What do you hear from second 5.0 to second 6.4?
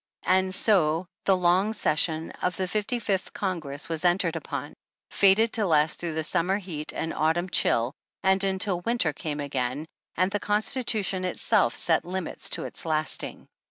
fated to last through